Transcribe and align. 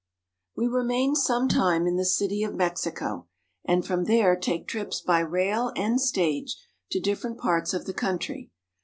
WE 0.57 0.65
remain 0.65 1.13
some 1.15 1.47
time 1.47 1.85
in 1.85 1.95
the 1.95 2.05
city 2.07 2.41
of 2.41 2.55
Mexico, 2.55 3.27
and 3.63 3.85
from 3.85 4.05
there 4.05 4.35
take 4.35 4.67
trips 4.67 4.99
by 4.99 5.19
rail 5.19 5.71
and 5.75 6.01
stage 6.01 6.55
to 6.89 6.99
different 6.99 7.37
parts 7.37 7.71
of 7.71 7.85
the 7.85 7.93
country. 7.93 8.49